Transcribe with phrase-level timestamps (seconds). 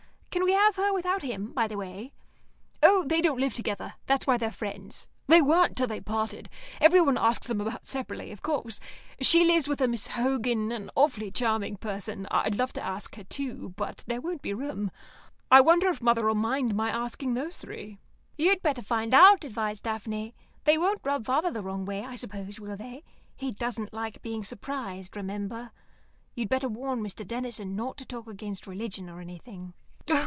[0.31, 2.13] Can we have her without him, by the way?"
[2.81, 3.95] "Oh, they don't live together.
[4.05, 5.09] That's why they're friends.
[5.27, 6.49] They weren't till they parted.
[6.79, 8.79] Everyone asks them about separately of course.
[9.19, 12.27] She lives with a Miss Hogan, an awfully charming person.
[12.31, 14.89] I'd love to ask her, too, but there wouldn't be room.
[15.51, 17.99] I wonder if mother'll mind my asking those three?"
[18.37, 20.33] "You'd better find out," advised Daphne.
[20.63, 23.03] "They won't rub father the wrong way, I suppose, will they?
[23.35, 25.71] He doesn't like being surprised, remember.
[26.35, 27.27] You'd better warn Mr.
[27.27, 29.73] Denison not to talk against religion or anything."